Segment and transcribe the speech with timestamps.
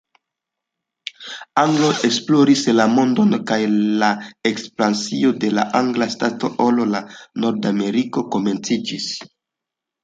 [1.63, 3.59] Angloj esploris la mondon kaj
[4.05, 4.11] la
[4.53, 6.83] ekspansio de la angla ŝtato al
[7.47, 9.15] Nordameriko komenciĝis.